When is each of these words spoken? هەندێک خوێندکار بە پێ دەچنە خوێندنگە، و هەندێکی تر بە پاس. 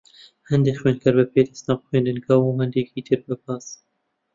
هەندێک 0.49 0.77
خوێندکار 0.81 1.13
بە 1.17 1.25
پێ 1.33 1.41
دەچنە 1.47 1.73
خوێندنگە، 1.85 2.35
و 2.39 2.57
هەندێکی 2.61 3.05
تر 3.07 3.19
بە 3.27 3.35
پاس. 3.43 3.65